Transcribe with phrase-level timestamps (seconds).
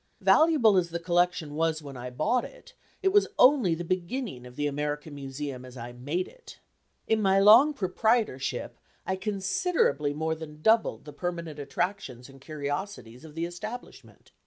[0.21, 4.55] Valuable as the collection was when I bought it, it was only the beginning of
[4.55, 6.57] the American Museum as I made it.
[7.05, 13.35] In my long proprietorship I considerably more than doubled the permanent attractions and curiosities of
[13.35, 14.31] the establishment.